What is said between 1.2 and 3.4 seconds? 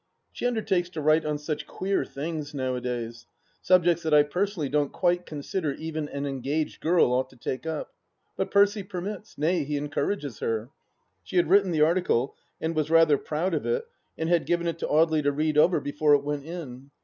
on such queer things nowadays—